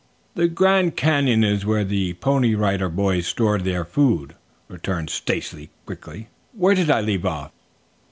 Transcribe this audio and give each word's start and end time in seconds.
"The 0.33 0.47
Grand 0.47 0.95
Canyon 0.97 1.43
is 1.43 1.63
where 1.63 1.83
the 1.83 2.15
Pony 2.15 2.55
Rider 2.55 2.89
Boys 2.89 3.27
store 3.27 3.59
their 3.59 3.85
food," 3.85 4.33
returned 4.67 5.11
Stacy 5.11 5.69
quickly. 5.85 6.27
"Where 6.53 6.73
did 6.73 6.89
I 6.89 7.01
leave 7.01 7.23
off?" 7.23 7.51